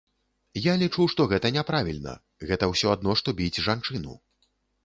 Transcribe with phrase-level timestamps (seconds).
[0.63, 2.13] Я лічу, што гэта няправільна,
[2.53, 4.19] гэта ўсё адно, што біць жанчыну.